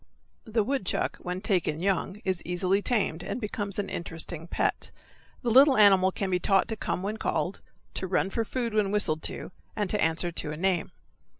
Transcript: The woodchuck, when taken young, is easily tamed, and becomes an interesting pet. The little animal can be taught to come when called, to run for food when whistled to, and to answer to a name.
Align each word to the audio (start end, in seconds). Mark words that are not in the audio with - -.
The 0.45 0.63
woodchuck, 0.63 1.17
when 1.17 1.41
taken 1.41 1.79
young, 1.79 2.23
is 2.25 2.41
easily 2.43 2.81
tamed, 2.81 3.21
and 3.21 3.39
becomes 3.39 3.77
an 3.77 3.87
interesting 3.87 4.47
pet. 4.47 4.89
The 5.43 5.51
little 5.51 5.77
animal 5.77 6.11
can 6.11 6.31
be 6.31 6.39
taught 6.39 6.67
to 6.69 6.75
come 6.75 7.03
when 7.03 7.17
called, 7.17 7.61
to 7.93 8.07
run 8.07 8.31
for 8.31 8.43
food 8.43 8.73
when 8.73 8.89
whistled 8.89 9.21
to, 9.29 9.51
and 9.75 9.91
to 9.91 10.01
answer 10.03 10.31
to 10.31 10.51
a 10.51 10.57
name. 10.57 10.91